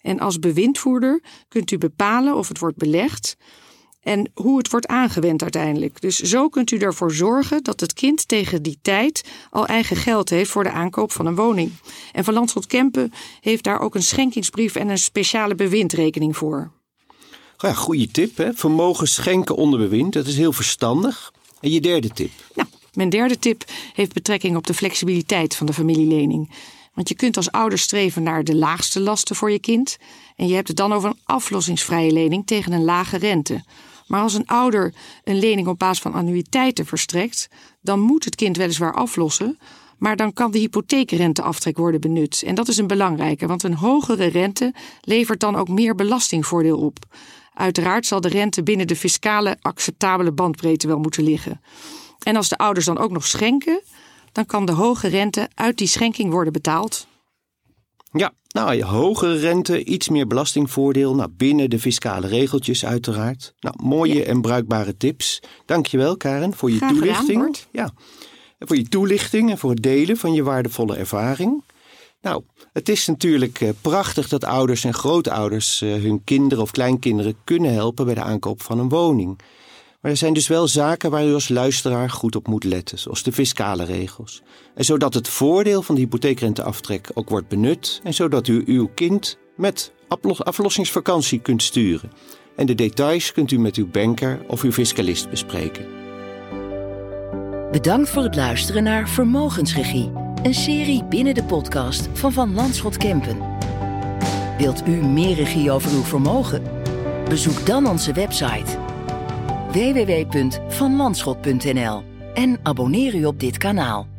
En 0.04 0.20
als 0.20 0.40
bewindvoerder 0.40 1.22
kunt 1.48 1.72
u 1.72 1.78
bepalen 1.78 2.36
of 2.36 2.48
het 2.48 2.60
wordt 2.60 2.78
belegd 2.78 3.36
en 4.04 4.32
hoe 4.34 4.58
het 4.58 4.70
wordt 4.70 4.88
aangewend 4.88 5.42
uiteindelijk. 5.42 6.02
Dus 6.02 6.20
zo 6.20 6.50
kunt 6.50 6.72
u 6.72 6.78
ervoor 6.78 7.12
zorgen 7.12 7.64
dat 7.64 7.80
het 7.80 7.94
kind 7.94 8.28
tegen 8.28 8.64
die 8.64 8.80
tijd 8.82 9.24
al 9.50 9.66
eigen 9.66 9.96
geld 9.96 10.30
heeft 10.30 10.50
voor 10.50 10.64
de 10.64 10.72
aankoop 10.72 11.12
van 11.12 11.26
een 11.26 11.36
woning. 11.36 11.72
En 12.12 12.24
Van 12.24 12.34
Landschot 12.34 12.68
Kempen 12.68 13.14
heeft 13.42 13.64
daar 13.64 13.80
ook 13.80 13.96
een 13.96 14.04
schenkingsbrief 14.04 14.76
en 14.76 14.90
een 14.90 14.98
speciale 14.98 15.56
bewindrekening 15.56 16.38
voor. 16.38 16.72
Ja, 17.58 17.74
goede 17.74 18.12
tip. 18.12 18.38
Hè? 18.38 18.54
Vermogen 18.54 19.08
schenken 19.08 19.56
onder 19.56 19.80
bewind, 19.80 20.14
dat 20.14 20.28
is 20.28 20.38
heel 20.38 20.54
verstandig. 20.54 21.34
En 21.60 21.72
je 21.72 21.82
derde 21.82 22.10
tip? 22.10 22.32
Nou, 22.56 22.68
mijn 22.94 23.10
derde 23.10 23.40
tip 23.40 23.64
heeft 23.94 24.14
betrekking 24.14 24.56
op 24.56 24.68
de 24.68 24.74
flexibiliteit 24.74 25.56
van 25.56 25.66
de 25.66 25.74
familielening. 25.74 26.52
Want 26.94 27.10
je 27.10 27.16
kunt 27.16 27.38
als 27.38 27.52
ouder 27.52 27.78
streven 27.78 28.24
naar 28.24 28.44
de 28.44 28.56
laagste 28.56 29.00
lasten 29.00 29.36
voor 29.36 29.52
je 29.52 29.60
kind. 29.60 29.98
En 30.36 30.48
je 30.48 30.56
hebt 30.56 30.68
het 30.68 30.78
dan 30.78 30.94
over 30.94 31.10
een 31.10 31.20
aflossingsvrije 31.24 32.12
lening 32.12 32.48
tegen 32.48 32.72
een 32.72 32.84
lage 32.84 33.18
rente. 33.18 33.64
Maar 34.08 34.22
als 34.22 34.34
een 34.34 34.48
ouder 34.48 34.94
een 35.24 35.40
lening 35.40 35.68
op 35.68 35.80
basis 35.80 36.02
van 36.02 36.14
annuïteiten 36.14 36.86
verstrekt, 36.86 37.50
dan 37.82 38.00
moet 38.00 38.26
het 38.26 38.36
kind 38.36 38.58
weliswaar 38.58 38.94
aflossen. 38.94 39.58
Maar 39.98 40.16
dan 40.16 40.34
kan 40.34 40.52
de 40.52 40.60
hypotheekrenteaftrek 40.60 41.78
worden 41.78 42.02
benut. 42.02 42.44
En 42.46 42.56
dat 42.56 42.68
is 42.68 42.78
een 42.78 42.88
belangrijke, 42.88 43.48
want 43.48 43.64
een 43.64 43.76
hogere 43.76 44.26
rente 44.26 44.74
levert 45.02 45.40
dan 45.40 45.56
ook 45.56 45.68
meer 45.68 45.96
belastingvoordeel 45.96 46.78
op. 46.78 46.98
Uiteraard 47.54 48.06
zal 48.06 48.22
de 48.22 48.28
rente 48.28 48.64
binnen 48.64 48.88
de 48.88 48.96
fiscale 48.96 49.58
acceptabele 49.62 50.32
bandbreedte 50.32 50.88
wel 50.88 51.00
moeten 51.00 51.24
liggen. 51.24 51.62
En 52.24 52.36
als 52.36 52.50
de 52.50 52.58
ouders 52.58 52.86
dan 52.86 52.98
ook 52.98 53.12
nog 53.12 53.28
schenken, 53.28 53.82
dan 54.34 54.46
kan 54.46 54.66
de 54.66 54.72
hoge 54.72 55.08
rente 55.08 55.50
uit 55.54 55.78
die 55.78 55.88
schenking 55.88 56.32
worden 56.32 56.54
betaald. 56.54 57.08
Ja, 58.12 58.34
nou, 58.48 58.74
je 58.74 58.86
hogere 58.86 59.38
rente, 59.38 59.84
iets 59.84 60.10
meer 60.10 60.28
belastingvoordeel. 60.28 61.16
Nou, 61.16 61.30
binnen 61.30 61.70
de 61.70 61.80
fiscale 61.80 62.28
regeltjes 62.28 62.86
uiteraard. 62.86 63.54
Nou, 63.60 63.76
mooie 63.84 64.24
en 64.26 64.42
bruikbare 64.42 64.98
tips. 64.98 65.40
Dankjewel 65.66 66.18
Karen 66.18 66.54
voor 66.54 66.72
je 66.72 66.78
Graag 66.78 66.92
toelichting. 66.92 67.28
gedaan, 67.28 67.54
ja, 67.72 67.92
voor 68.60 68.76
je 68.76 68.88
toelichting 68.88 69.50
en 69.50 69.58
voor 69.58 69.70
het 69.70 69.84
delen 69.84 70.18
van 70.18 70.34
je 70.34 70.44
waardevolle 70.44 70.96
ervaring. 70.96 71.64
Nou, 72.22 72.44
het 72.74 72.90
is 72.90 73.08
natuurlijk 73.08 73.62
eh, 73.62 73.70
prachtig 73.82 74.28
dat 74.28 74.44
ouders 74.44 74.84
en 74.84 74.94
grootouders 74.94 75.82
eh, 75.82 75.94
hun 75.94 76.24
kinderen 76.24 76.64
of 76.64 76.72
kleinkinderen 76.72 77.36
kunnen 77.44 77.74
helpen 77.74 78.06
bij 78.06 78.16
de 78.16 78.22
aankoop 78.22 78.62
van 78.62 78.80
een 78.80 78.90
woning. 78.90 79.40
Maar 80.04 80.12
er 80.12 80.18
zijn 80.18 80.34
dus 80.34 80.48
wel 80.48 80.68
zaken 80.68 81.12
waar 81.12 81.26
u 81.26 81.34
als 81.34 81.50
luisteraar 81.50 82.10
goed 82.10 82.36
op 82.36 82.48
moet 82.48 82.64
letten, 82.64 83.00
zoals 83.00 83.24
de 83.24 83.32
fiscale 83.32 83.84
regels. 83.84 84.42
En 84.76 84.86
zodat 84.86 85.14
het 85.14 85.28
voordeel 85.28 85.82
van 85.82 85.96
de 85.96 86.02
hypotheekrenteaftrek 86.02 87.10
ook 87.14 87.30
wordt 87.30 87.48
benut 87.48 88.02
en 88.04 88.14
zodat 88.14 88.48
u 88.48 88.64
uw 88.66 88.90
kind 88.96 89.38
met 89.56 89.94
aflos- 90.08 90.44
aflossingsvakantie 90.44 91.40
kunt 91.40 91.64
sturen. 91.64 92.12
En 92.56 92.66
de 92.66 92.76
details 92.76 93.32
kunt 93.32 93.52
u 93.52 93.60
met 93.60 93.76
uw 93.76 93.88
banker 93.88 94.46
of 94.48 94.62
uw 94.62 94.72
fiscalist 94.72 95.30
bespreken. 95.30 95.86
Bedankt 97.72 98.10
voor 98.10 98.24
het 98.24 98.36
luisteren 98.36 98.84
naar 98.84 99.10
Vermogensregie, 99.10 100.12
een 100.44 100.54
serie 100.54 101.04
binnen 101.04 101.34
de 101.34 101.44
podcast 101.44 102.10
van 102.14 102.34
Van 102.34 102.54
Landschot 102.54 102.98
Kempen. 102.98 103.38
Wilt 104.58 104.88
u 104.88 104.92
meer 104.92 105.36
regie 105.36 105.72
over 105.72 105.92
uw 105.92 106.04
vermogen? 106.04 106.64
Bezoek 107.30 107.66
dan 107.66 107.88
onze 107.88 108.14
website 108.14 108.83
www.vanlandschot.nl 109.74 112.04
en 112.34 112.60
abonneer 112.64 113.16
u 113.16 113.26
op 113.26 113.40
dit 113.40 113.58
kanaal. 113.58 114.13